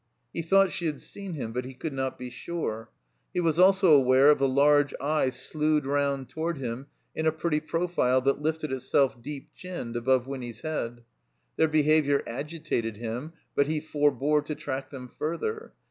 [0.33, 2.89] He thought she had seen him, but he could not be sure.
[3.35, 7.59] He was also aware of a large eye slued rotmd toward him in a pretty
[7.59, 11.03] profile that lifted itself, deep chinned, above Wiimy's head.
[11.55, 15.71] Their behavior agitated him, but he forbore to track them further.